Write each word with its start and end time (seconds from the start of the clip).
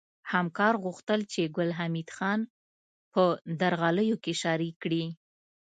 همکار 0.33 0.73
غوښتل 0.83 1.19
چې 1.31 1.41
ګل 1.55 1.69
حمید 1.79 2.09
خان 2.15 2.39
په 3.13 3.23
درغلیو 3.61 4.17
کې 4.23 4.33
شریک 4.41 4.75
کړي 4.83 5.03